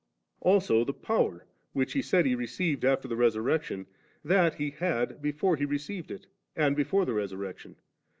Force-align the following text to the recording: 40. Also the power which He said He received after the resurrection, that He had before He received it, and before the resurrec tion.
40. 0.41 0.51
Also 0.55 0.83
the 0.83 0.93
power 0.95 1.45
which 1.73 1.93
He 1.93 2.01
said 2.01 2.25
He 2.25 2.33
received 2.33 2.83
after 2.83 3.07
the 3.07 3.15
resurrection, 3.15 3.85
that 4.25 4.55
He 4.55 4.71
had 4.71 5.21
before 5.21 5.57
He 5.57 5.65
received 5.65 6.09
it, 6.09 6.25
and 6.55 6.75
before 6.75 7.05
the 7.05 7.11
resurrec 7.11 7.59
tion. 7.59 7.75